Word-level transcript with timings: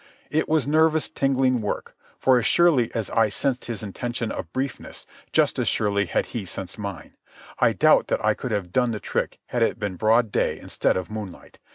It 0.31 0.49
was 0.49 0.65
nervous, 0.65 1.09
tingling 1.11 1.61
work, 1.61 1.95
for 2.17 2.39
as 2.39 2.45
surely 2.47 2.91
as 2.95 3.11
I 3.11 3.29
sensed 3.29 3.65
his 3.65 3.83
intention 3.83 4.31
of 4.31 4.51
briefness, 4.51 5.05
just 5.31 5.59
as 5.59 5.67
surely 5.67 6.07
had 6.07 6.25
he 6.25 6.43
sensed 6.43 6.79
mine. 6.79 7.13
I 7.59 7.73
doubt 7.73 8.07
that 8.07 8.25
I 8.25 8.33
could 8.33 8.49
have 8.49 8.73
done 8.73 8.89
the 8.93 8.99
trick 8.99 9.37
had 9.49 9.61
it 9.61 9.77
been 9.77 9.97
broad 9.97 10.31
day 10.31 10.59
instead 10.59 10.97
of 10.97 11.11
moonlight. 11.11 11.59